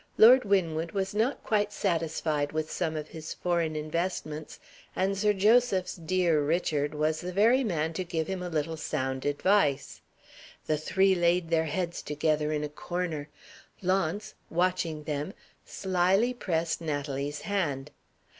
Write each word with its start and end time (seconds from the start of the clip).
Lord 0.17 0.45
Winwood 0.45 0.93
was 0.93 1.13
not 1.13 1.43
quite 1.43 1.71
satisfied 1.71 2.53
with 2.53 2.71
some 2.71 2.95
of 2.95 3.09
his 3.09 3.35
foreign 3.35 3.75
investments; 3.75 4.59
and 4.95 5.15
Sir 5.15 5.31
Joseph's 5.31 5.93
"dear 5.95 6.41
Richard" 6.43 6.95
was 6.95 7.21
the 7.21 7.31
very 7.31 7.63
man 7.63 7.93
to 7.93 8.03
give 8.03 8.25
him 8.25 8.41
a 8.41 8.49
little 8.49 8.77
sound 8.77 9.27
advice. 9.27 10.01
The 10.65 10.79
three 10.79 11.13
laid 11.13 11.51
their 11.51 11.65
heads 11.65 12.01
together 12.01 12.51
in 12.51 12.63
a 12.63 12.67
corner. 12.69 13.29
Launce 13.83 14.33
(watching 14.49 15.03
them) 15.03 15.35
slyly 15.67 16.33
pressed 16.33 16.81
Natalie's 16.81 17.41
hand. 17.41 17.91